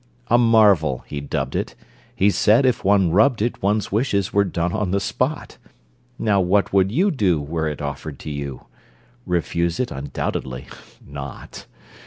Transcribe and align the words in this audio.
A 0.29 0.37
marvel 0.39 1.03
he 1.05 1.21
dubbed 1.21 1.55
it. 1.55 1.75
He 2.15 2.31
said 2.31 2.65
if 2.65 2.83
one 2.83 3.11
rubbed 3.11 3.39
it 3.39 3.61
One's 3.61 3.91
wishes 3.91 4.33
were 4.33 4.43
done 4.43 4.73
on 4.73 4.89
the 4.89 4.99
spot. 4.99 5.59
Now 6.17 6.41
what 6.41 6.73
would 6.73 6.91
you 6.91 7.11
do 7.11 7.39
Were 7.39 7.67
it 7.67 7.83
offered 7.83 8.17
to 8.21 8.31
you? 8.31 8.65
Refuse 9.27 9.79
it 9.79 9.91
undoubtedly 9.91 10.65
(not)! 11.05 11.67